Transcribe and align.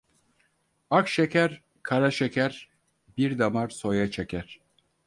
Ak 0.89 1.07
şeker, 1.07 1.61
kara 1.83 2.11
şeker, 2.11 2.69
bir 3.17 3.39
damar 3.39 3.69
soya 3.69 4.11
çeker. 4.11 4.59